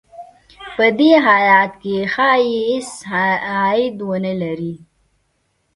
[0.75, 2.89] په دې حالت کې ښايي هېڅ
[3.51, 4.75] عاید ونه لري